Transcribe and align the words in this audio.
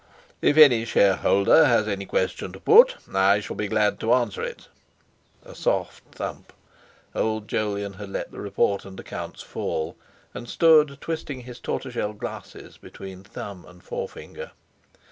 "If 0.51 0.57
any 0.57 0.83
shareholder 0.83 1.65
has 1.65 1.87
any 1.87 2.07
question 2.07 2.51
to 2.53 2.59
put, 2.59 2.95
I 3.13 3.39
shall 3.39 3.55
be 3.55 3.67
glad 3.67 3.99
to 3.99 4.13
answer 4.13 4.41
it." 4.41 4.67
A 5.45 5.53
soft 5.53 6.05
thump. 6.15 6.51
Old 7.13 7.47
Jolyon 7.47 7.93
had 7.99 8.09
let 8.09 8.31
the 8.31 8.41
report 8.41 8.83
and 8.83 8.99
accounts 8.99 9.43
fall, 9.43 9.95
and 10.33 10.49
stood 10.49 10.97
twisting 11.01 11.41
his 11.41 11.59
tortoise 11.59 11.93
shell 11.93 12.13
glasses 12.13 12.79
between 12.79 13.23
thumb 13.23 13.63
and 13.63 13.83
forefinger. 13.83 14.53